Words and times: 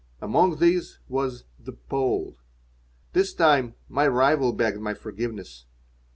Among 0.19 0.55
these 0.57 0.97
was 1.07 1.43
the 1.59 1.73
Pole. 1.73 2.35
This 3.13 3.35
time 3.35 3.75
my 3.87 4.07
rival 4.07 4.51
begged 4.51 4.79
my 4.81 4.95
forgiveness. 4.95 5.67